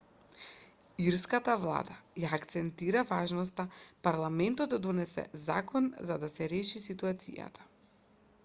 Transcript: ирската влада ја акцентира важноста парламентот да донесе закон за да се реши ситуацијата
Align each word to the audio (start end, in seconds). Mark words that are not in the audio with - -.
ирската 1.07 1.53
влада 1.65 1.97
ја 2.23 2.31
акцентира 2.37 3.03
важноста 3.11 3.65
парламентот 4.07 4.73
да 4.75 4.81
донесе 4.89 5.27
закон 5.45 5.91
за 6.11 6.21
да 6.25 6.31
се 6.37 6.49
реши 6.57 6.83
ситуацијата 6.87 7.69